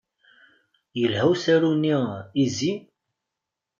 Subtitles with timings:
[0.99, 1.95] Yelha usaru-nni
[2.43, 2.71] "Izi"?